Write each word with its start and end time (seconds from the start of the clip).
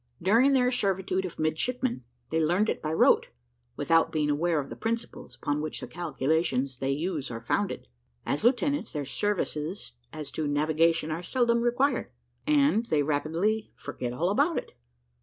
During 0.19 0.53
their 0.53 0.71
servitude 0.71 1.25
of 1.25 1.37
midshipmen, 1.37 2.03
they 2.31 2.39
learn 2.43 2.67
it 2.69 2.81
by 2.81 2.91
rote, 2.91 3.27
without 3.75 4.11
being 4.11 4.31
aware 4.31 4.59
of 4.59 4.71
the 4.71 4.75
principles 4.75 5.35
upon 5.35 5.61
which 5.61 5.79
the 5.79 5.85
calculations 5.85 6.79
they 6.79 6.89
use 6.89 7.29
are 7.29 7.39
founded. 7.39 7.87
As 8.25 8.43
lieutenants, 8.43 8.93
their 8.93 9.05
services 9.05 9.93
as 10.11 10.31
to 10.31 10.47
navigation 10.47 11.11
are 11.11 11.21
seldom 11.21 11.61
required, 11.61 12.09
and 12.47 12.83
they 12.87 13.03
rapidly 13.03 13.73
forget 13.75 14.11
all 14.11 14.31
about 14.31 14.57
it. 14.57 14.75